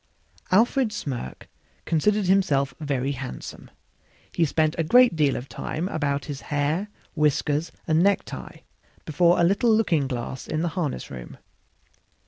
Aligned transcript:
Alfred 0.49 0.91
Smirk 0.91 1.47
considered 1.85 2.25
himself 2.25 2.73
very 2.79 3.11
handsome; 3.11 3.69
he 4.33 4.43
spent 4.45 4.73
a 4.79 4.83
great 4.83 5.15
deal 5.15 5.35
of 5.35 5.47
time 5.47 5.87
about 5.89 6.25
his 6.25 6.41
hair, 6.41 6.87
whiskers 7.13 7.71
and 7.85 8.01
necktie, 8.01 8.61
before 9.05 9.39
a 9.39 9.43
little 9.43 9.69
looking 9.71 10.07
glass 10.07 10.47
in 10.47 10.63
the 10.63 10.69
harness 10.69 11.11
room. 11.11 11.37